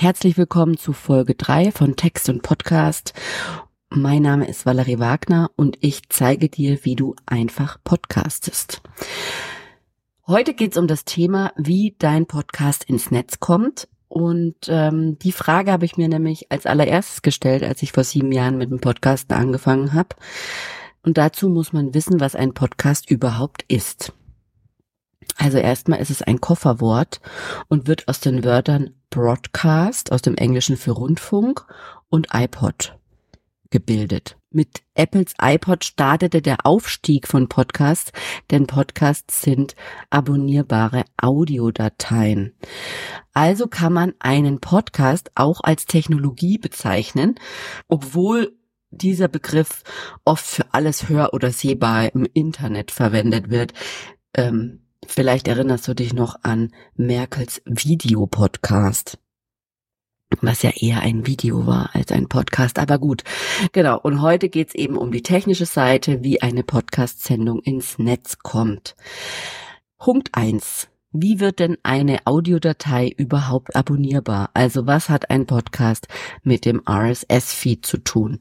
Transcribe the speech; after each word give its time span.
Herzlich 0.00 0.38
willkommen 0.38 0.78
zu 0.78 0.94
Folge 0.94 1.34
3 1.34 1.72
von 1.72 1.94
Text 1.94 2.30
und 2.30 2.40
Podcast. 2.40 3.12
Mein 3.90 4.22
Name 4.22 4.48
ist 4.48 4.64
Valerie 4.64 4.98
Wagner 4.98 5.50
und 5.56 5.76
ich 5.82 6.08
zeige 6.08 6.48
dir, 6.48 6.86
wie 6.86 6.96
du 6.96 7.14
einfach 7.26 7.76
podcastest. 7.84 8.80
Heute 10.26 10.54
geht 10.54 10.72
es 10.72 10.78
um 10.78 10.86
das 10.86 11.04
Thema, 11.04 11.52
wie 11.58 11.96
dein 11.98 12.24
Podcast 12.24 12.84
ins 12.84 13.10
Netz 13.10 13.40
kommt. 13.40 13.88
Und 14.08 14.56
ähm, 14.68 15.18
die 15.18 15.32
Frage 15.32 15.70
habe 15.70 15.84
ich 15.84 15.98
mir 15.98 16.08
nämlich 16.08 16.50
als 16.50 16.64
allererstes 16.64 17.20
gestellt, 17.20 17.62
als 17.62 17.82
ich 17.82 17.92
vor 17.92 18.04
sieben 18.04 18.32
Jahren 18.32 18.56
mit 18.56 18.70
dem 18.70 18.80
Podcasten 18.80 19.36
angefangen 19.36 19.92
habe. 19.92 20.16
Und 21.02 21.18
dazu 21.18 21.50
muss 21.50 21.74
man 21.74 21.92
wissen, 21.92 22.20
was 22.20 22.34
ein 22.34 22.54
Podcast 22.54 23.10
überhaupt 23.10 23.66
ist. 23.68 24.14
Also 25.36 25.58
erstmal 25.58 26.00
ist 26.00 26.10
es 26.10 26.22
ein 26.22 26.40
Kofferwort 26.40 27.20
und 27.68 27.86
wird 27.86 28.08
aus 28.08 28.20
den 28.20 28.44
Wörtern 28.44 28.90
Broadcast, 29.10 30.12
aus 30.12 30.22
dem 30.22 30.36
Englischen 30.36 30.76
für 30.76 30.92
Rundfunk, 30.92 31.66
und 32.08 32.28
iPod 32.32 32.98
gebildet. 33.70 34.36
Mit 34.52 34.82
Apples 34.94 35.34
iPod 35.40 35.84
startete 35.84 36.42
der 36.42 36.66
Aufstieg 36.66 37.28
von 37.28 37.48
Podcasts, 37.48 38.10
denn 38.50 38.66
Podcasts 38.66 39.42
sind 39.42 39.76
abonnierbare 40.10 41.04
Audiodateien. 41.16 42.52
Also 43.32 43.68
kann 43.68 43.92
man 43.92 44.14
einen 44.18 44.60
Podcast 44.60 45.30
auch 45.36 45.60
als 45.62 45.86
Technologie 45.86 46.58
bezeichnen, 46.58 47.36
obwohl 47.86 48.56
dieser 48.90 49.28
Begriff 49.28 49.84
oft 50.24 50.44
für 50.44 50.74
alles 50.74 51.08
hör- 51.08 51.32
oder 51.32 51.52
sehbar 51.52 52.12
im 52.12 52.26
Internet 52.34 52.90
verwendet 52.90 53.50
wird. 53.50 53.72
Ähm, 54.34 54.79
vielleicht 55.06 55.48
erinnerst 55.48 55.88
du 55.88 55.94
dich 55.94 56.12
noch 56.12 56.36
an 56.42 56.72
Merkels 56.96 57.62
Videopodcast 57.64 59.18
was 60.42 60.62
ja 60.62 60.70
eher 60.70 61.00
ein 61.00 61.26
Video 61.26 61.66
war 61.66 61.90
als 61.92 62.12
ein 62.12 62.28
Podcast, 62.28 62.78
aber 62.78 62.98
gut. 62.98 63.24
Genau, 63.72 63.98
und 63.98 64.22
heute 64.22 64.48
geht's 64.48 64.74
eben 64.74 64.96
um 64.96 65.10
die 65.10 65.22
technische 65.22 65.66
Seite, 65.66 66.22
wie 66.22 66.40
eine 66.40 66.62
Podcast-Sendung 66.62 67.60
ins 67.60 67.98
Netz 67.98 68.38
kommt. 68.38 68.96
Punkt 69.98 70.30
eins: 70.32 70.88
Wie 71.12 71.40
wird 71.40 71.58
denn 71.58 71.76
eine 71.82 72.26
Audiodatei 72.26 73.08
überhaupt 73.08 73.74
abonnierbar? 73.74 74.50
Also 74.54 74.86
was 74.86 75.08
hat 75.08 75.30
ein 75.30 75.46
Podcast 75.46 76.06
mit 76.42 76.64
dem 76.64 76.80
RSS-Feed 76.88 77.84
zu 77.84 77.98
tun? 77.98 78.38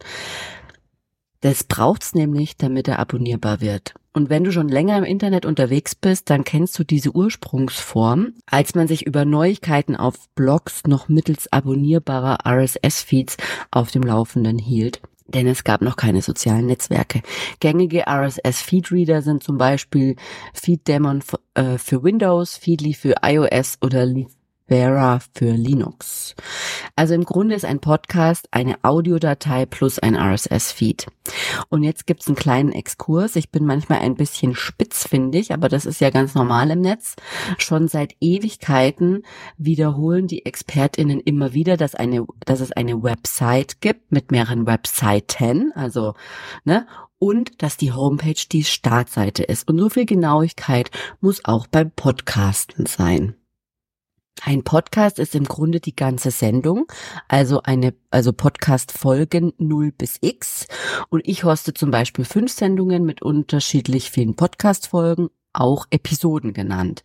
Das 1.42 1.64
braucht's 1.64 2.14
nämlich, 2.14 2.58
damit 2.58 2.88
er 2.88 3.00
abonnierbar 3.00 3.62
wird. 3.62 3.94
Und 4.12 4.30
wenn 4.30 4.44
du 4.44 4.52
schon 4.52 4.68
länger 4.68 4.98
im 4.98 5.04
Internet 5.04 5.46
unterwegs 5.46 5.96
bist, 5.96 6.30
dann 6.30 6.44
kennst 6.44 6.78
du 6.78 6.84
diese 6.84 7.16
Ursprungsform, 7.16 8.34
als 8.46 8.76
man 8.76 8.88
sich 8.88 9.06
über 9.06 9.24
Neuigkeiten 9.24 9.96
auf 9.96 10.30
Blogs 10.36 10.82
noch 10.88 11.08
mittels 11.08 11.52
abonnierbarer 11.54 12.40
RSS-Feeds 12.46 13.38
auf 13.72 13.92
dem 13.92 14.04
Laufenden 14.04 14.58
hielt. 14.58 15.02
Denn 15.28 15.48
es 15.48 15.64
gab 15.64 15.82
noch 15.82 15.96
keine 15.96 16.24
sozialen 16.24 16.66
Netzwerke. 16.66 17.22
Gängige 17.60 18.06
RSS-Feed-Reader 18.08 19.22
sind 19.22 19.44
zum 19.44 19.58
Beispiel 19.58 20.16
FeedDemon 20.54 21.24
äh, 21.54 21.78
für 21.78 22.04
Windows, 22.04 22.58
Feedly 22.58 22.94
für 22.96 23.16
iOS 23.24 23.78
oder 23.82 24.08
Vera 24.70 25.20
für 25.34 25.52
Linux. 25.52 26.36
Also 26.96 27.16
im 27.16 27.26
Grunde 27.26 27.56
ist 27.56 27.66
ein 27.66 27.80
Podcast 27.80 28.48
eine 28.52 28.78
Audiodatei 28.84 29.66
plus 29.66 30.00
ein 30.00 30.16
RSS-Feed. 30.16 31.08
Und 31.70 31.84
jetzt 31.84 32.08
gibt's 32.08 32.28
einen 32.28 32.36
kleinen 32.36 32.72
Exkurs. 32.72 33.36
Ich 33.36 33.50
bin 33.50 33.66
manchmal 33.66 34.00
ein 34.00 34.16
bisschen 34.16 34.56
spitzfindig, 34.56 35.54
aber 35.54 35.70
das 35.70 35.86
ist 35.86 36.02
ja 36.02 36.12
ganz 36.12 36.36
normal 36.36 36.70
im 36.72 36.82
Netz. 36.82 37.16
Schon 37.58 37.88
seit 37.88 38.16
Ewigkeiten 38.22 39.24
wiederholen 39.58 40.28
die 40.28 40.46
ExpertInnen 40.46 41.20
immer 41.20 41.54
wieder, 41.54 41.76
dass 41.76 41.96
eine, 41.96 42.26
dass 42.46 42.60
es 42.60 42.72
eine 42.72 43.04
Website 43.04 43.82
gibt 43.82 44.12
mit 44.12 44.32
mehreren 44.32 44.68
Webseiten, 44.68 45.72
also, 45.74 46.14
ne, 46.64 46.86
und 47.18 47.62
dass 47.62 47.76
die 47.76 47.92
Homepage 47.92 48.42
die 48.52 48.64
Startseite 48.64 49.44
ist. 49.44 49.68
Und 49.68 49.78
so 49.78 49.90
viel 49.90 50.06
Genauigkeit 50.06 50.90
muss 51.20 51.44
auch 51.44 51.68
beim 51.68 51.92
Podcasten 51.92 52.86
sein. 52.86 53.36
Ein 54.42 54.64
Podcast 54.64 55.20
ist 55.20 55.36
im 55.36 55.46
Grunde 55.46 55.80
die 55.80 55.96
ganze 55.96 56.32
Sendung, 56.32 56.88
also 57.28 57.62
eine, 57.64 57.94
also 58.10 58.32
Podcast-Folgen 58.32 59.54
0 59.58 59.92
bis 59.92 60.18
X. 60.22 60.68
Und 61.10 61.28
ich 61.28 61.44
hoste 61.44 61.74
zum 61.74 61.92
Beispiel 61.92 62.26
fünf 62.26 62.52
Sendungen 62.52 63.04
mit 63.04 63.22
unterschiedlich 63.22 64.12
vielen 64.12 64.36
Podcast-Folgen, 64.36 65.30
auch 65.52 65.86
Episoden 65.90 66.54
genannt. 66.54 67.04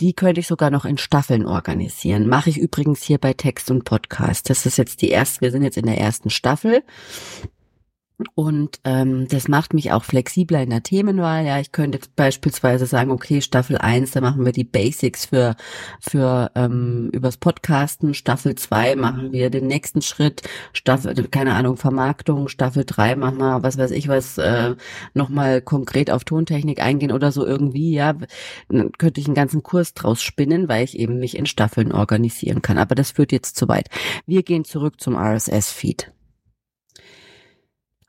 Die 0.00 0.14
könnte 0.14 0.40
ich 0.40 0.48
sogar 0.48 0.70
noch 0.70 0.84
in 0.84 0.98
Staffeln 0.98 1.46
organisieren. 1.46 2.26
Mache 2.28 2.50
ich 2.50 2.58
übrigens 2.58 3.02
hier 3.02 3.18
bei 3.18 3.34
Text 3.34 3.70
und 3.70 3.84
Podcast. 3.84 4.50
Das 4.50 4.66
ist 4.66 4.78
jetzt 4.78 5.00
die 5.02 5.10
erste, 5.10 5.42
wir 5.42 5.52
sind 5.52 5.62
jetzt 5.62 5.76
in 5.76 5.86
der 5.86 5.98
ersten 5.98 6.30
Staffel. 6.30 6.82
Und 8.34 8.80
ähm, 8.84 9.28
das 9.28 9.48
macht 9.48 9.74
mich 9.74 9.92
auch 9.92 10.04
flexibler 10.04 10.62
in 10.62 10.70
der 10.70 10.82
Themenwahl. 10.82 11.44
Ja, 11.44 11.58
ich 11.58 11.72
könnte 11.72 11.98
jetzt 11.98 12.14
beispielsweise 12.16 12.86
sagen, 12.86 13.10
okay, 13.10 13.40
Staffel 13.40 13.78
1, 13.78 14.12
da 14.12 14.20
machen 14.20 14.44
wir 14.44 14.52
die 14.52 14.64
Basics 14.64 15.26
für, 15.26 15.56
für 16.00 16.50
ähm, 16.54 17.10
übers 17.12 17.36
Podcasten. 17.36 18.14
Staffel 18.14 18.54
2 18.54 18.96
machen 18.96 19.32
wir 19.32 19.50
den 19.50 19.66
nächsten 19.66 20.02
Schritt. 20.02 20.42
Staffel, 20.72 21.14
keine 21.28 21.54
Ahnung, 21.54 21.76
Vermarktung. 21.76 22.48
Staffel 22.48 22.84
3 22.84 23.16
machen 23.16 23.38
wir, 23.38 23.62
was 23.62 23.78
weiß 23.78 23.90
ich 23.90 24.08
was, 24.08 24.38
äh, 24.38 24.74
nochmal 25.14 25.60
konkret 25.60 26.10
auf 26.10 26.24
Tontechnik 26.24 26.80
eingehen 26.80 27.12
oder 27.12 27.32
so 27.32 27.44
irgendwie, 27.44 27.92
ja. 27.92 28.14
Dann 28.68 28.92
könnte 28.92 29.20
ich 29.20 29.26
einen 29.26 29.34
ganzen 29.34 29.62
Kurs 29.62 29.94
draus 29.94 30.22
spinnen, 30.22 30.68
weil 30.68 30.84
ich 30.84 30.98
eben 30.98 31.18
mich 31.18 31.36
in 31.36 31.46
Staffeln 31.46 31.92
organisieren 31.92 32.62
kann. 32.62 32.78
Aber 32.78 32.94
das 32.94 33.12
führt 33.12 33.32
jetzt 33.32 33.56
zu 33.56 33.68
weit. 33.68 33.88
Wir 34.26 34.42
gehen 34.42 34.64
zurück 34.64 35.00
zum 35.00 35.16
RSS-Feed. 35.16 36.12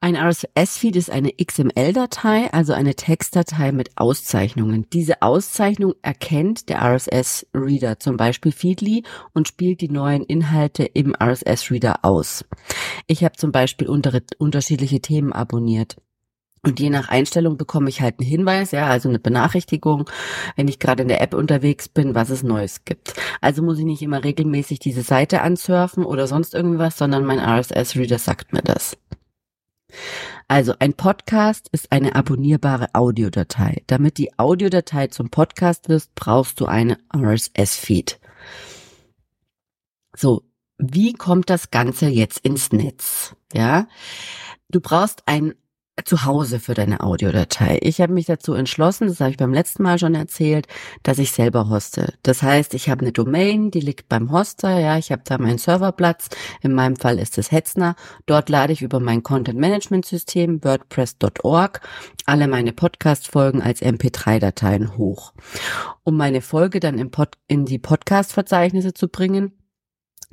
Ein 0.04 0.18
RSS-Feed 0.18 0.98
ist 0.98 1.10
eine 1.10 1.32
XML-Datei, 1.32 2.52
also 2.52 2.74
eine 2.74 2.94
Textdatei 2.94 3.72
mit 3.72 3.92
Auszeichnungen. 3.96 4.86
Diese 4.92 5.22
Auszeichnung 5.22 5.94
erkennt 6.02 6.68
der 6.68 6.82
RSS-Reader, 6.82 8.02
zum 8.02 8.18
Beispiel 8.18 8.52
Feedly, 8.52 9.04
und 9.34 9.48
spielt 9.48 9.80
die 9.80 9.88
neuen 9.88 10.24
Inhalte 10.24 10.84
im 10.84 11.16
RSS-Reader 11.16 12.04
aus. 12.04 12.44
Ich 13.08 13.24
habe 13.24 13.38
zum 13.38 13.54
Beispiel 13.54 13.88
unter 13.88 14.20
unterschiedliche 14.40 15.00
Themen 15.00 15.32
abonniert. 15.32 15.96
Und 16.64 16.82
je 16.82 16.90
nach 16.90 17.08
Einstellung 17.08 17.56
bekomme 17.56 17.88
ich 17.88 18.02
halt 18.02 18.20
einen 18.20 18.28
Hinweis, 18.28 18.72
ja, 18.72 18.88
also 18.88 19.08
eine 19.08 19.20
Benachrichtigung, 19.20 20.10
wenn 20.58 20.68
ich 20.68 20.80
gerade 20.80 21.04
in 21.04 21.08
der 21.08 21.22
App 21.22 21.34
unterwegs 21.34 21.88
bin, 21.88 22.14
was 22.14 22.30
es 22.30 22.44
Neues 22.44 22.84
gibt. 22.84 23.14
Also 23.40 23.64
muss 23.64 23.80
ich 23.80 23.86
nicht 23.86 24.02
immer 24.02 24.22
regelmäßig 24.22 24.80
diese 24.80 25.02
Seite 25.02 25.42
ansurfen 25.42 26.04
oder 26.04 26.28
sonst 26.28 26.54
irgendwas, 26.54 26.98
sondern 26.98 27.24
mein 27.24 27.40
RSS-Reader 27.40 28.20
sagt 28.20 28.52
mir 28.52 28.64
das. 28.64 28.98
Also 30.48 30.74
ein 30.80 30.94
Podcast 30.94 31.70
ist 31.72 31.92
eine 31.92 32.16
abonnierbare 32.16 32.94
Audiodatei. 32.94 33.84
Damit 33.88 34.18
die 34.18 34.38
Audiodatei 34.38 35.08
zum 35.08 35.30
Podcast 35.30 35.90
wirst, 35.90 36.16
brauchst 36.16 36.60
du 36.60 36.66
eine 36.66 36.98
RSS-Feed. 37.16 38.20
So, 40.16 40.44
wie 40.78 41.14
kommt 41.14 41.50
das 41.50 41.72
Ganze 41.72 42.08
jetzt 42.08 42.40
ins 42.40 42.72
Netz? 42.72 43.36
Ja, 43.54 43.88
du 44.70 44.82
brauchst 44.82 45.24
ein 45.28 45.54
zu 46.06 46.26
Hause 46.26 46.60
für 46.60 46.74
deine 46.74 47.02
Audiodatei. 47.02 47.80
Ich 47.82 48.02
habe 48.02 48.14
mich 48.14 48.26
dazu 48.26 48.54
entschlossen, 48.54 49.08
das 49.08 49.20
habe 49.20 49.30
ich 49.30 49.38
beim 49.38 49.54
letzten 49.54 49.84
Mal 49.84 50.00
schon 50.00 50.16
erzählt, 50.16 50.68
dass 51.04 51.20
ich 51.20 51.32
selber 51.32 51.70
hoste. 51.70 52.14
Das 52.24 52.42
heißt, 52.42 52.74
ich 52.74 52.90
habe 52.90 53.02
eine 53.02 53.12
Domain, 53.12 53.70
die 53.70 53.80
liegt 53.80 54.10
beim 54.10 54.32
Hoster, 54.32 54.80
ja, 54.80 54.98
ich 54.98 55.12
habe 55.12 55.22
da 55.24 55.38
meinen 55.38 55.60
Serverplatz. 55.60 56.30
In 56.62 56.74
meinem 56.74 56.96
Fall 56.96 57.20
ist 57.20 57.38
es 57.38 57.52
Hetzner. 57.52 57.96
Dort 58.26 58.50
lade 58.50 58.74
ich 58.74 58.82
über 58.82 59.00
mein 59.00 59.22
Content 59.22 59.60
Management 59.60 60.06
System 60.06 60.64
wordpress.org 60.64 61.82
alle 62.26 62.48
meine 62.48 62.74
Podcast 62.74 63.28
Folgen 63.28 63.62
als 63.62 63.82
MP3-Dateien 63.82 64.98
hoch. 64.98 65.34
Um 66.04 66.18
meine 66.18 66.42
Folge 66.42 66.80
dann 66.80 67.12
in 67.48 67.66
die 67.66 67.80
Podcast 67.80 68.34
Verzeichnisse 68.34 68.94
zu 68.94 69.10
bringen, 69.10 69.54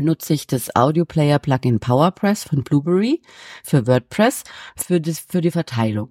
nutze 0.00 0.34
ich 0.34 0.46
das 0.46 0.74
Audio 0.74 1.04
Player 1.04 1.38
Plugin 1.38 1.80
PowerPress 1.80 2.44
von 2.44 2.64
Blueberry 2.64 3.22
für 3.62 3.86
WordPress 3.86 4.44
für, 4.76 5.00
das, 5.00 5.20
für 5.20 5.40
die 5.40 5.50
Verteilung. 5.50 6.10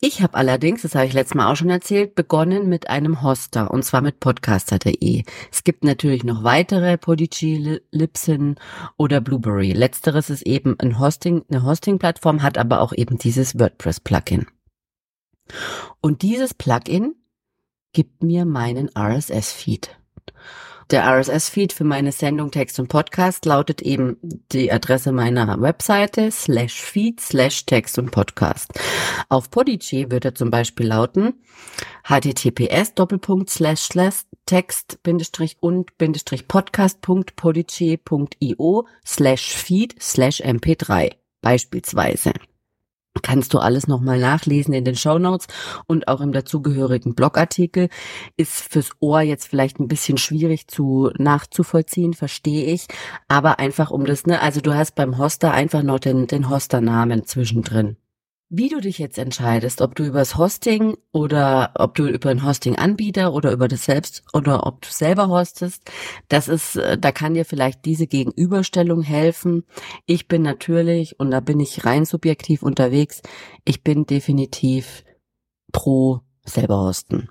Ich 0.00 0.20
habe 0.22 0.34
allerdings, 0.34 0.82
das 0.82 0.94
habe 0.94 1.06
ich 1.06 1.14
letztes 1.14 1.34
Mal 1.34 1.50
auch 1.50 1.56
schon 1.56 1.70
erzählt, 1.70 2.14
begonnen 2.14 2.68
mit 2.68 2.90
einem 2.90 3.22
Hoster 3.22 3.70
und 3.70 3.82
zwar 3.82 4.02
mit 4.02 4.20
podcaster.de. 4.20 5.24
Es 5.50 5.64
gibt 5.64 5.84
natürlich 5.84 6.22
noch 6.22 6.44
weitere, 6.44 6.98
Podigy, 6.98 7.80
Libsyn 7.90 8.56
oder 8.98 9.22
Blueberry. 9.22 9.72
Letzteres 9.72 10.28
ist 10.28 10.42
eben 10.42 10.78
ein 10.80 10.98
Hosting, 10.98 11.44
eine 11.50 11.64
Hosting-Plattform, 11.64 12.42
hat 12.42 12.58
aber 12.58 12.82
auch 12.82 12.92
eben 12.92 13.16
dieses 13.16 13.58
WordPress-Plugin. 13.58 14.46
Und 16.02 16.22
dieses 16.22 16.52
Plugin 16.52 17.14
gibt 17.92 18.22
mir 18.22 18.44
meinen 18.44 18.90
RSS-Feed. 18.94 19.96
Der 20.90 21.04
RSS-Feed 21.04 21.72
für 21.72 21.82
meine 21.82 22.12
Sendung 22.12 22.52
Text 22.52 22.78
und 22.78 22.86
Podcast 22.86 23.44
lautet 23.44 23.82
eben 23.82 24.18
die 24.52 24.70
Adresse 24.70 25.10
meiner 25.10 25.60
Webseite 25.60 26.30
slash 26.30 26.80
feed 26.80 27.20
slash 27.20 27.66
Text 27.66 27.98
und 27.98 28.12
Podcast. 28.12 28.72
Auf 29.28 29.50
Podigy 29.50 30.12
wird 30.12 30.24
er 30.24 30.36
zum 30.36 30.50
Beispiel 30.50 30.86
lauten 30.86 31.34
https 32.04 32.94
Doppelpunkt 32.94 33.50
slash 33.50 33.80
slash 33.80 34.26
Text 34.46 35.02
Bindestrich 35.02 35.56
und 35.58 35.98
Bindestrich 35.98 36.46
Podcast.podigy.io 36.46 38.86
slash 39.04 39.56
feed 39.56 39.96
slash 40.00 40.40
mp3 40.40 41.14
beispielsweise 41.42 42.32
kannst 43.22 43.54
du 43.54 43.58
alles 43.58 43.86
nochmal 43.86 44.18
nachlesen 44.18 44.74
in 44.74 44.84
den 44.84 44.96
Show 44.96 45.18
Notes 45.18 45.46
und 45.86 46.08
auch 46.08 46.20
im 46.20 46.32
dazugehörigen 46.32 47.14
Blogartikel. 47.14 47.88
Ist 48.36 48.72
fürs 48.72 48.90
Ohr 49.00 49.20
jetzt 49.20 49.48
vielleicht 49.48 49.78
ein 49.80 49.88
bisschen 49.88 50.18
schwierig 50.18 50.68
zu 50.68 51.10
nachzuvollziehen, 51.18 52.14
verstehe 52.14 52.64
ich. 52.66 52.86
Aber 53.28 53.58
einfach 53.58 53.90
um 53.90 54.04
das, 54.04 54.26
ne, 54.26 54.40
also 54.40 54.60
du 54.60 54.74
hast 54.74 54.94
beim 54.94 55.18
Hoster 55.18 55.52
einfach 55.52 55.82
noch 55.82 55.98
den, 55.98 56.26
den 56.26 56.50
Hosternamen 56.50 57.24
zwischendrin. 57.24 57.96
Wie 58.48 58.68
du 58.68 58.80
dich 58.80 58.98
jetzt 58.98 59.18
entscheidest, 59.18 59.80
ob 59.80 59.96
du 59.96 60.04
übers 60.04 60.36
Hosting 60.36 60.96
oder 61.10 61.72
ob 61.74 61.96
du 61.96 62.06
über 62.06 62.30
einen 62.30 62.44
Hosting-Anbieter 62.44 63.32
oder 63.32 63.50
über 63.50 63.66
das 63.66 63.86
selbst 63.86 64.22
oder 64.32 64.68
ob 64.68 64.82
du 64.82 64.88
selber 64.88 65.26
hostest, 65.26 65.82
das 66.28 66.46
ist, 66.46 66.76
äh, 66.76 66.96
da 66.96 67.10
kann 67.10 67.34
dir 67.34 67.44
vielleicht 67.44 67.84
diese 67.84 68.06
Gegenüberstellung 68.06 69.02
helfen. 69.02 69.64
Ich 70.06 70.28
bin 70.28 70.42
natürlich, 70.42 71.18
und 71.18 71.32
da 71.32 71.40
bin 71.40 71.58
ich 71.58 71.84
rein 71.84 72.04
subjektiv 72.04 72.62
unterwegs, 72.62 73.20
ich 73.64 73.82
bin 73.82 74.06
definitiv 74.06 75.02
pro 75.72 76.20
selber 76.44 76.78
hosten. 76.78 77.28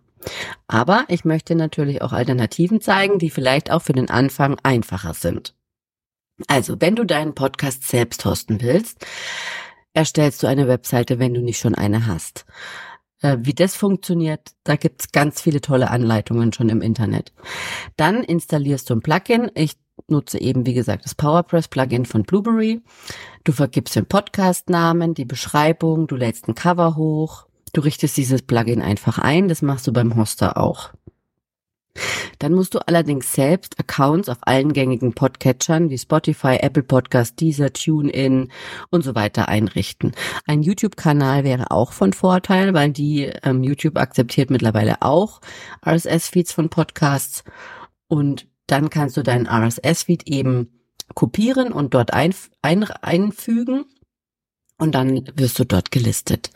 Aber 0.67 1.05
ich 1.07 1.23
möchte 1.23 1.55
natürlich 1.55 2.01
auch 2.01 2.11
Alternativen 2.11 2.81
zeigen, 2.81 3.19
die 3.19 3.29
vielleicht 3.29 3.71
auch 3.71 3.81
für 3.81 3.93
den 3.93 4.09
Anfang 4.09 4.57
einfacher 4.63 5.13
sind. 5.13 5.55
Also, 6.47 6.75
wenn 6.81 6.97
du 6.97 7.05
deinen 7.05 7.33
Podcast 7.33 7.87
selbst 7.87 8.25
hosten 8.25 8.61
willst, 8.61 9.05
erstellst 9.95 10.43
du 10.43 10.47
eine 10.47 10.67
Webseite, 10.67 11.17
wenn 11.17 11.33
du 11.33 11.41
nicht 11.41 11.57
schon 11.57 11.73
eine 11.73 12.05
hast. 12.05 12.45
Äh, 13.21 13.37
wie 13.41 13.53
das 13.53 13.75
funktioniert, 13.75 14.51
da 14.63 14.75
gibt's 14.75 15.11
ganz 15.11 15.41
viele 15.41 15.61
tolle 15.61 15.89
Anleitungen 15.89 16.53
schon 16.53 16.69
im 16.69 16.81
Internet. 16.81 17.33
Dann 17.97 18.23
installierst 18.23 18.89
du 18.89 18.95
ein 18.95 19.01
Plugin. 19.01 19.49
Ich 19.55 19.77
nutze 20.07 20.39
eben, 20.39 20.65
wie 20.65 20.73
gesagt, 20.73 21.05
das 21.05 21.15
PowerPress-Plugin 21.15 22.05
von 22.05 22.23
Blueberry. 22.23 22.81
Du 23.45 23.53
vergibst 23.53 23.95
den 23.95 24.05
Podcast-Namen, 24.05 25.13
die 25.13 25.25
Beschreibung, 25.25 26.07
du 26.07 26.15
lädst 26.17 26.47
ein 26.47 26.55
Cover 26.55 26.95
hoch, 26.97 27.47
du 27.73 27.81
richtest 27.81 28.17
dieses 28.17 28.41
Plugin 28.41 28.81
einfach 28.81 29.17
ein. 29.17 29.47
Das 29.47 29.61
machst 29.61 29.87
du 29.87 29.93
beim 29.93 30.17
Hoster 30.17 30.57
auch. 30.57 30.91
Dann 32.39 32.53
musst 32.53 32.73
du 32.73 32.79
allerdings 32.87 33.33
selbst 33.33 33.79
Accounts 33.79 34.29
auf 34.29 34.39
allen 34.41 34.73
gängigen 34.73 35.13
Podcatchern 35.13 35.89
wie 35.89 35.97
Spotify, 35.97 36.57
Apple 36.61 36.83
Podcast, 36.83 37.39
Deezer, 37.39 37.71
TuneIn 37.71 38.51
und 38.89 39.03
so 39.03 39.15
weiter 39.15 39.47
einrichten. 39.47 40.13
Ein 40.45 40.61
YouTube-Kanal 40.61 41.43
wäre 41.43 41.71
auch 41.71 41.91
von 41.93 42.13
Vorteil, 42.13 42.73
weil 42.73 42.91
die 42.91 43.31
ähm, 43.43 43.63
YouTube 43.63 43.97
akzeptiert 43.97 44.49
mittlerweile 44.49 45.01
auch 45.01 45.41
RSS-Feeds 45.85 46.51
von 46.51 46.69
Podcasts 46.69 47.43
und 48.07 48.47
dann 48.67 48.89
kannst 48.89 49.15
du 49.17 49.23
deinen 49.23 49.47
RSS-Feed 49.47 50.27
eben 50.27 50.81
kopieren 51.13 51.71
und 51.71 51.93
dort 51.93 52.13
ein, 52.13 52.33
ein, 52.61 52.83
einfügen 52.83 53.85
und 54.77 54.95
dann 54.95 55.29
wirst 55.35 55.59
du 55.59 55.65
dort 55.65 55.91
gelistet. 55.91 56.49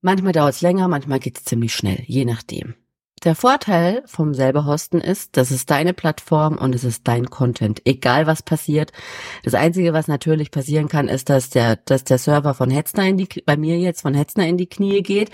Manchmal 0.00 0.32
dauert 0.32 0.54
es 0.54 0.60
länger, 0.60 0.86
manchmal 0.86 1.18
geht 1.18 1.38
es 1.38 1.44
ziemlich 1.44 1.74
schnell, 1.74 2.02
je 2.06 2.24
nachdem. 2.24 2.74
Der 3.24 3.34
Vorteil 3.34 4.02
vom 4.06 4.32
selber 4.32 4.64
Hosten 4.64 5.00
ist, 5.00 5.36
das 5.36 5.50
ist 5.50 5.70
deine 5.70 5.92
Plattform 5.92 6.56
und 6.56 6.74
es 6.74 6.84
ist 6.84 7.08
dein 7.08 7.30
Content, 7.30 7.82
egal 7.84 8.26
was 8.26 8.42
passiert. 8.42 8.92
Das 9.42 9.54
einzige, 9.54 9.92
was 9.92 10.06
natürlich 10.06 10.50
passieren 10.50 10.88
kann, 10.88 11.08
ist, 11.08 11.28
dass 11.28 11.50
der, 11.50 11.76
dass 11.76 12.04
der 12.04 12.18
Server 12.18 12.54
von 12.54 12.70
Hetzner 12.70 13.08
in 13.08 13.16
die, 13.16 13.28
bei 13.44 13.56
mir 13.56 13.78
jetzt 13.78 14.02
von 14.02 14.14
Hetzner 14.14 14.46
in 14.46 14.56
die 14.56 14.68
Knie 14.68 15.02
geht, 15.02 15.30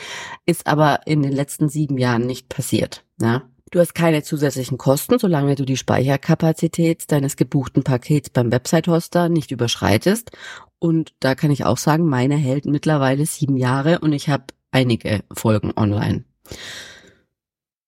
ist 0.46 0.66
aber 0.66 1.00
in 1.06 1.22
den 1.22 1.32
letzten 1.32 1.68
sieben 1.68 1.98
Jahren 1.98 2.26
nicht 2.26 2.48
passiert. 2.48 3.04
Ja? 3.20 3.42
Du 3.70 3.80
hast 3.80 3.94
keine 3.94 4.22
zusätzlichen 4.22 4.78
Kosten, 4.78 5.18
solange 5.18 5.54
du 5.54 5.64
die 5.64 5.76
Speicherkapazität 5.76 7.10
deines 7.10 7.36
gebuchten 7.36 7.82
Pakets 7.82 8.30
beim 8.30 8.50
Website-Hoster 8.50 9.28
nicht 9.28 9.50
überschreitest. 9.50 10.30
Und 10.78 11.12
da 11.20 11.34
kann 11.34 11.50
ich 11.50 11.64
auch 11.64 11.78
sagen, 11.78 12.06
meine 12.06 12.36
hält 12.36 12.66
mittlerweile 12.66 13.26
sieben 13.26 13.56
Jahre 13.56 13.98
und 13.98 14.12
ich 14.12 14.28
habe 14.28 14.44
einige 14.70 15.24
Folgen 15.32 15.72
online. 15.76 16.24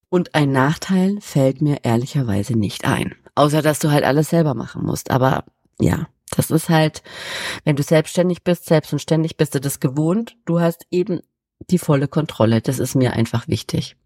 Und 0.08 0.35
ein 0.35 0.53
Nachteil 0.53 1.19
fällt 1.20 1.61
mir 1.61 1.79
ehrlicherweise 1.82 2.55
nicht 2.55 2.85
ein. 2.85 3.14
Außer, 3.35 3.61
dass 3.62 3.79
du 3.81 3.91
halt 3.91 4.05
alles 4.05 4.31
selber 4.31 4.55
machen 4.55 4.85
musst. 4.85 5.11
Aber 5.11 5.44
ja, 5.81 6.08
das 6.35 6.50
ist 6.50 6.69
halt, 6.69 7.03
wenn 7.64 7.76
du 7.76 7.82
selbstständig 7.82 8.44
bist, 8.44 8.67
selbst 8.67 8.93
und 8.93 9.00
ständig 9.00 9.37
bist 9.37 9.55
du 9.55 9.61
das 9.61 9.81
gewohnt. 9.81 10.37
Du 10.44 10.61
hast 10.61 10.87
eben 10.91 11.20
die 11.70 11.79
volle 11.79 12.08
Kontrolle. 12.08 12.61
Das 12.61 12.79
ist 12.79 12.94
mir 12.94 13.12
einfach 13.12 13.49
wichtig. 13.49 13.97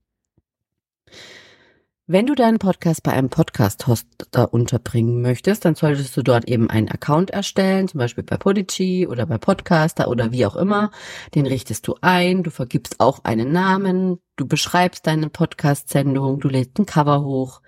Wenn 2.12 2.27
du 2.27 2.35
deinen 2.35 2.59
Podcast 2.59 3.05
bei 3.05 3.12
einem 3.12 3.31
Podcast-Hoster 3.31 4.53
unterbringen 4.53 5.23
möchtest, 5.23 5.65
dann 5.65 5.77
solltest 5.77 6.17
du 6.17 6.25
dort 6.25 6.49
eben 6.49 6.69
einen 6.69 6.89
Account 6.89 7.31
erstellen, 7.31 7.87
zum 7.87 7.99
Beispiel 7.99 8.25
bei 8.25 8.37
Podigy 8.37 9.07
oder 9.07 9.27
bei 9.27 9.39
Podcaster 9.39 10.09
oder 10.09 10.33
wie 10.33 10.45
auch 10.45 10.57
immer. 10.57 10.91
Den 11.37 11.47
richtest 11.47 11.87
du 11.87 11.95
ein, 12.01 12.43
du 12.43 12.51
vergibst 12.51 12.99
auch 12.99 13.23
einen 13.23 13.53
Namen, 13.53 14.19
du 14.35 14.45
beschreibst 14.45 15.07
deine 15.07 15.31
Podcast-Sendung, 15.31 16.41
du 16.41 16.49
lädst 16.49 16.81
ein 16.81 16.87
Cover 16.87 17.23
hoch. 17.23 17.62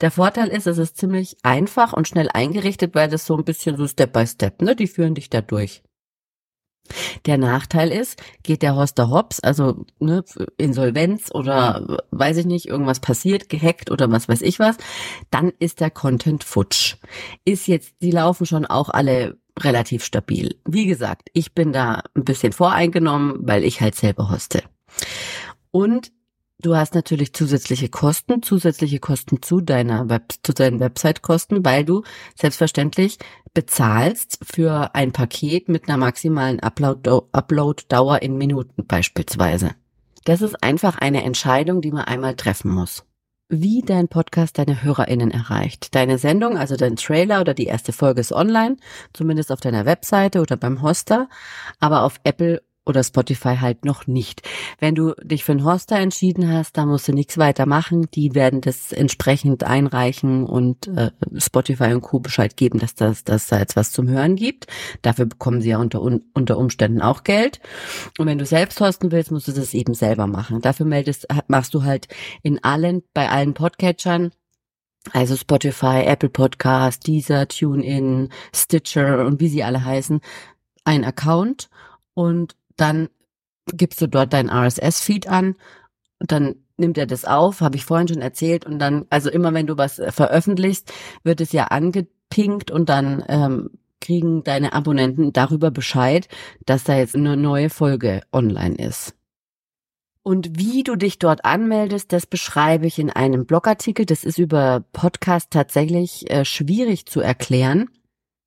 Der 0.00 0.10
Vorteil 0.10 0.48
ist, 0.48 0.66
es 0.66 0.78
ist 0.78 0.96
ziemlich 0.96 1.36
einfach 1.42 1.92
und 1.92 2.08
schnell 2.08 2.30
eingerichtet, 2.32 2.94
weil 2.94 3.10
das 3.10 3.26
so 3.26 3.36
ein 3.36 3.44
bisschen 3.44 3.76
so 3.76 3.86
Step 3.86 4.14
by 4.14 4.26
Step, 4.26 4.62
ne? 4.62 4.74
Die 4.74 4.86
führen 4.86 5.14
dich 5.14 5.28
da 5.28 5.42
durch. 5.42 5.82
Der 7.26 7.38
Nachteil 7.38 7.90
ist, 7.92 8.22
geht 8.42 8.62
der 8.62 8.76
Hoster 8.76 9.10
hops, 9.10 9.40
also 9.40 9.84
ne, 9.98 10.24
Insolvenz 10.56 11.30
oder 11.32 11.98
weiß 12.10 12.38
ich 12.38 12.46
nicht, 12.46 12.66
irgendwas 12.66 13.00
passiert, 13.00 13.48
gehackt 13.48 13.90
oder 13.90 14.10
was 14.10 14.28
weiß 14.28 14.42
ich 14.42 14.58
was, 14.58 14.76
dann 15.30 15.52
ist 15.58 15.80
der 15.80 15.90
Content 15.90 16.44
futsch. 16.44 16.96
Ist 17.44 17.66
jetzt, 17.66 17.94
die 18.02 18.10
laufen 18.10 18.46
schon 18.46 18.66
auch 18.66 18.88
alle 18.90 19.38
relativ 19.58 20.04
stabil. 20.04 20.56
Wie 20.66 20.86
gesagt, 20.86 21.30
ich 21.32 21.54
bin 21.54 21.72
da 21.72 22.02
ein 22.14 22.24
bisschen 22.24 22.52
voreingenommen, 22.52 23.38
weil 23.40 23.64
ich 23.64 23.80
halt 23.80 23.94
selber 23.94 24.30
hoste. 24.30 24.62
Und 25.70 26.12
Du 26.62 26.74
hast 26.74 26.94
natürlich 26.94 27.34
zusätzliche 27.34 27.90
Kosten, 27.90 28.42
zusätzliche 28.42 28.98
Kosten 28.98 29.42
zu 29.42 29.60
deiner 29.60 30.08
Web, 30.08 30.32
zu 30.42 30.54
deinen 30.54 30.80
Website-Kosten, 30.80 31.64
weil 31.64 31.84
du 31.84 32.02
selbstverständlich 32.34 33.18
bezahlst 33.52 34.38
für 34.42 34.94
ein 34.94 35.12
Paket 35.12 35.68
mit 35.68 35.86
einer 35.86 35.98
maximalen 35.98 36.60
Upload-Dauer 36.60 38.22
in 38.22 38.38
Minuten 38.38 38.86
beispielsweise. 38.86 39.72
Das 40.24 40.40
ist 40.40 40.62
einfach 40.62 40.98
eine 40.98 41.24
Entscheidung, 41.24 41.82
die 41.82 41.92
man 41.92 42.04
einmal 42.04 42.34
treffen 42.34 42.70
muss. 42.70 43.04
Wie 43.48 43.82
dein 43.82 44.08
Podcast 44.08 44.58
deine 44.58 44.82
HörerInnen 44.82 45.30
erreicht. 45.30 45.94
Deine 45.94 46.18
Sendung, 46.18 46.58
also 46.58 46.74
dein 46.76 46.96
Trailer 46.96 47.40
oder 47.42 47.54
die 47.54 47.66
erste 47.66 47.92
Folge 47.92 48.20
ist 48.20 48.32
online, 48.32 48.76
zumindest 49.12 49.52
auf 49.52 49.60
deiner 49.60 49.84
Webseite 49.84 50.40
oder 50.40 50.56
beim 50.56 50.82
Hoster, 50.82 51.28
aber 51.78 52.02
auf 52.02 52.18
Apple 52.24 52.62
oder 52.86 53.02
Spotify 53.02 53.56
halt 53.56 53.84
noch 53.84 54.06
nicht. 54.06 54.42
Wenn 54.78 54.94
du 54.94 55.12
dich 55.22 55.44
für 55.44 55.52
einen 55.52 55.64
Hoster 55.64 55.96
entschieden 55.96 56.50
hast, 56.50 56.76
da 56.76 56.86
musst 56.86 57.08
du 57.08 57.12
nichts 57.12 57.36
weiter 57.36 57.66
machen. 57.66 58.08
Die 58.14 58.34
werden 58.34 58.60
das 58.60 58.92
entsprechend 58.92 59.64
einreichen 59.64 60.46
und 60.46 60.86
äh, 60.88 61.10
Spotify 61.36 61.92
und 61.92 62.02
Co. 62.02 62.20
Bescheid 62.20 62.56
geben, 62.56 62.78
dass 62.78 62.94
das, 62.94 63.24
dass 63.24 63.48
da 63.48 63.58
jetzt 63.58 63.76
was 63.76 63.92
zum 63.92 64.08
Hören 64.08 64.36
gibt. 64.36 64.66
Dafür 65.02 65.26
bekommen 65.26 65.60
sie 65.60 65.70
ja 65.70 65.78
unter, 65.78 66.00
unter 66.00 66.58
Umständen 66.58 67.02
auch 67.02 67.24
Geld. 67.24 67.60
Und 68.18 68.26
wenn 68.26 68.38
du 68.38 68.46
selbst 68.46 68.80
hosten 68.80 69.10
willst, 69.10 69.32
musst 69.32 69.48
du 69.48 69.52
das 69.52 69.74
eben 69.74 69.94
selber 69.94 70.26
machen. 70.26 70.60
Dafür 70.60 70.86
meldest, 70.86 71.26
machst 71.48 71.74
du 71.74 71.82
halt 71.82 72.08
in 72.42 72.62
allen, 72.62 73.02
bei 73.12 73.28
allen 73.28 73.54
Podcatchern 73.54 74.30
also 75.12 75.36
Spotify, 75.36 76.02
Apple 76.04 76.28
Podcast, 76.28 77.06
Deezer, 77.06 77.46
TuneIn, 77.46 78.28
Stitcher 78.52 79.24
und 79.24 79.40
wie 79.40 79.48
sie 79.48 79.62
alle 79.62 79.84
heißen, 79.84 80.20
ein 80.84 81.04
Account 81.04 81.68
und 82.14 82.56
dann 82.76 83.08
gibst 83.72 84.00
du 84.00 84.06
dort 84.06 84.32
dein 84.32 84.48
RSS-Feed 84.50 85.28
an 85.28 85.56
und 86.20 86.32
dann 86.32 86.56
nimmt 86.76 86.98
er 86.98 87.06
das 87.06 87.24
auf, 87.24 87.60
habe 87.60 87.76
ich 87.76 87.84
vorhin 87.84 88.08
schon 88.08 88.22
erzählt 88.22 88.66
und 88.66 88.78
dann, 88.78 89.06
also 89.10 89.30
immer 89.30 89.52
wenn 89.54 89.66
du 89.66 89.76
was 89.76 90.00
veröffentlichst, 90.08 90.92
wird 91.22 91.40
es 91.40 91.52
ja 91.52 91.64
angepinkt 91.64 92.70
und 92.70 92.88
dann 92.88 93.24
ähm, 93.28 93.70
kriegen 94.00 94.44
deine 94.44 94.72
Abonnenten 94.72 95.32
darüber 95.32 95.70
Bescheid, 95.70 96.28
dass 96.64 96.84
da 96.84 96.96
jetzt 96.96 97.16
eine 97.16 97.36
neue 97.36 97.70
Folge 97.70 98.22
online 98.32 98.76
ist. 98.76 99.14
Und 100.22 100.58
wie 100.58 100.82
du 100.82 100.96
dich 100.96 101.20
dort 101.20 101.44
anmeldest, 101.44 102.12
das 102.12 102.26
beschreibe 102.26 102.86
ich 102.86 102.98
in 102.98 103.10
einem 103.10 103.46
Blogartikel. 103.46 104.04
Das 104.06 104.24
ist 104.24 104.38
über 104.38 104.84
Podcast 104.92 105.52
tatsächlich 105.52 106.28
äh, 106.30 106.44
schwierig 106.44 107.06
zu 107.06 107.20
erklären. 107.20 107.88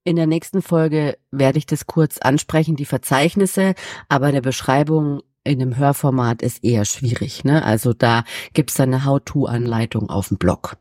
In 0.04 0.16
der 0.16 0.26
nächsten 0.26 0.62
Folge 0.62 1.18
werde 1.30 1.58
ich 1.58 1.66
das 1.66 1.86
kurz 1.86 2.18
ansprechen, 2.18 2.74
die 2.74 2.86
Verzeichnisse, 2.86 3.74
aber 4.08 4.26
eine 4.26 4.40
Beschreibung 4.40 5.20
in 5.44 5.60
einem 5.60 5.76
Hörformat 5.76 6.42
ist 6.42 6.64
eher 6.64 6.84
schwierig. 6.84 7.44
Ne? 7.44 7.64
Also 7.64 7.92
da 7.92 8.24
gibt's 8.54 8.74
dann 8.74 8.94
eine 8.94 9.04
How-to-Anleitung 9.04 10.08
auf 10.08 10.28
dem 10.28 10.38
Blog. 10.38 10.76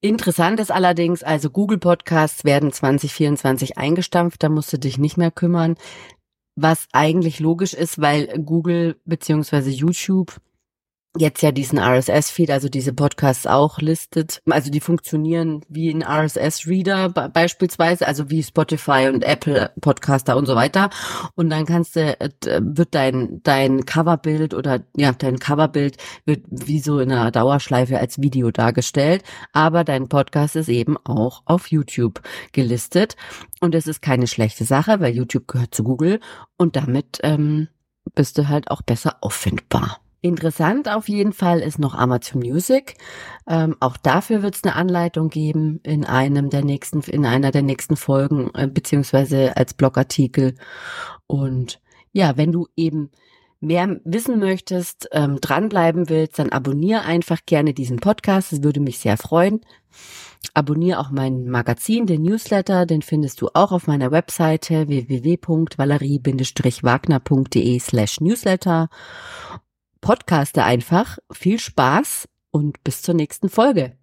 Interessant 0.00 0.60
ist 0.60 0.70
allerdings, 0.70 1.22
also 1.22 1.50
Google 1.50 1.78
Podcasts 1.78 2.44
werden 2.44 2.72
2024 2.72 3.78
eingestampft, 3.78 4.42
da 4.42 4.48
musst 4.48 4.72
du 4.72 4.78
dich 4.78 4.98
nicht 4.98 5.16
mehr 5.16 5.32
kümmern, 5.32 5.74
was 6.54 6.86
eigentlich 6.92 7.40
logisch 7.40 7.74
ist, 7.74 8.00
weil 8.00 8.26
Google 8.44 9.00
beziehungsweise 9.04 9.70
YouTube 9.70 10.40
jetzt 11.16 11.42
ja 11.42 11.52
diesen 11.52 11.78
RSS-Feed, 11.78 12.50
also 12.50 12.68
diese 12.68 12.92
Podcasts 12.92 13.46
auch 13.46 13.78
listet. 13.78 14.42
Also 14.48 14.70
die 14.70 14.80
funktionieren 14.80 15.62
wie 15.68 15.90
ein 15.90 16.02
RSS-Reader 16.02 17.08
beispielsweise, 17.08 18.06
also 18.06 18.30
wie 18.30 18.42
Spotify 18.42 19.08
und 19.12 19.24
Apple 19.24 19.72
Podcaster 19.80 20.36
und 20.36 20.46
so 20.46 20.54
weiter. 20.54 20.90
Und 21.34 21.50
dann 21.50 21.66
kannst 21.66 21.96
du, 21.96 22.20
äh, 22.20 22.30
wird 22.60 22.94
dein, 22.94 23.40
dein 23.42 23.86
Coverbild 23.86 24.54
oder 24.54 24.80
ja, 24.96 25.12
dein 25.12 25.38
Coverbild 25.38 25.96
wird 26.24 26.44
wie 26.50 26.80
so 26.80 27.00
in 27.00 27.10
einer 27.10 27.30
Dauerschleife 27.30 27.98
als 27.98 28.20
Video 28.20 28.50
dargestellt. 28.50 29.22
Aber 29.52 29.84
dein 29.84 30.08
Podcast 30.08 30.56
ist 30.56 30.68
eben 30.68 30.96
auch 31.04 31.42
auf 31.46 31.68
YouTube 31.68 32.20
gelistet. 32.52 33.16
Und 33.60 33.74
es 33.74 33.86
ist 33.86 34.02
keine 34.02 34.26
schlechte 34.26 34.64
Sache, 34.64 35.00
weil 35.00 35.14
YouTube 35.14 35.48
gehört 35.48 35.74
zu 35.74 35.82
Google 35.82 36.20
und 36.56 36.76
damit 36.76 37.18
ähm, 37.22 37.68
bist 38.14 38.38
du 38.38 38.48
halt 38.48 38.70
auch 38.70 38.82
besser 38.82 39.16
auffindbar. 39.20 40.00
Interessant 40.20 40.88
auf 40.88 41.08
jeden 41.08 41.32
Fall 41.32 41.60
ist 41.60 41.78
noch 41.78 41.94
Amazon 41.94 42.40
Music. 42.40 42.96
Ähm, 43.46 43.76
auch 43.78 43.96
dafür 43.96 44.42
wird 44.42 44.56
es 44.56 44.64
eine 44.64 44.74
Anleitung 44.74 45.28
geben 45.28 45.78
in 45.84 46.04
einem 46.04 46.50
der 46.50 46.64
nächsten, 46.64 47.02
in 47.02 47.24
einer 47.24 47.52
der 47.52 47.62
nächsten 47.62 47.94
Folgen, 47.96 48.50
äh, 48.54 48.66
beziehungsweise 48.66 49.56
als 49.56 49.74
Blogartikel. 49.74 50.56
Und 51.28 51.80
ja, 52.12 52.36
wenn 52.36 52.50
du 52.50 52.66
eben 52.76 53.12
mehr 53.60 54.00
wissen 54.04 54.40
möchtest, 54.40 55.08
ähm, 55.12 55.40
dranbleiben 55.40 56.08
willst, 56.08 56.40
dann 56.40 56.50
abonniere 56.50 57.02
einfach 57.02 57.38
gerne 57.46 57.72
diesen 57.72 57.98
Podcast. 57.98 58.50
Das 58.52 58.64
würde 58.64 58.80
mich 58.80 58.98
sehr 58.98 59.18
freuen. 59.18 59.60
Abonniere 60.54 60.98
auch 60.98 61.10
mein 61.10 61.48
Magazin, 61.48 62.06
den 62.06 62.22
Newsletter, 62.22 62.86
den 62.86 63.02
findest 63.02 63.40
du 63.40 63.50
auch 63.54 63.70
auf 63.72 63.86
meiner 63.86 64.10
Webseite 64.10 64.88
www.valerie-wagner.de 64.88 67.80
slash 67.80 68.20
Newsletter 68.20 68.88
podcaste 70.08 70.64
einfach. 70.64 71.18
Viel 71.30 71.58
Spaß 71.58 72.30
und 72.50 72.82
bis 72.82 73.02
zur 73.02 73.12
nächsten 73.12 73.50
Folge. 73.50 73.98